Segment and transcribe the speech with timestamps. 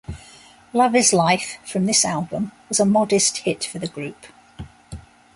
[0.73, 4.17] "Love is Life", from this album, was a modest hit for the group.